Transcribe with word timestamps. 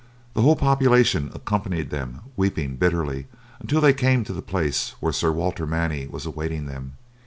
The 0.33 0.41
whole 0.41 0.55
population 0.55 1.29
accompanied 1.35 1.91
them 1.91 2.21
weeping 2.35 2.75
bitterly 2.77 3.27
until 3.59 3.81
they 3.81 3.93
came 3.93 4.23
to 4.23 4.33
the 4.33 4.41
place 4.41 4.95
where 4.99 5.13
Sir 5.13 5.31
Walter 5.31 5.67
Manny 5.67 6.07
was 6.07 6.25
awaiting 6.25 6.65
them. 6.65 6.93